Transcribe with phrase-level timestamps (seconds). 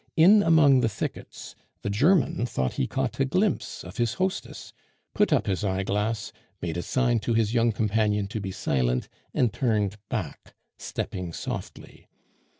[0.17, 4.73] In among the thickets the German thought he caught a glimpse of his hostess,
[5.13, 9.53] put up his eyeglass, made a sign to his young companion to be silent, and
[9.53, 12.07] turned back, stepping softly.